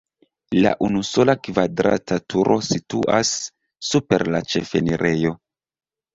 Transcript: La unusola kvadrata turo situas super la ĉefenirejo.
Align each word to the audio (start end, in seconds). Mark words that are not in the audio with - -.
La 0.61 0.69
unusola 0.85 1.35
kvadrata 1.47 2.17
turo 2.35 2.57
situas 2.69 3.35
super 3.91 4.27
la 4.35 4.43
ĉefenirejo. 4.57 5.37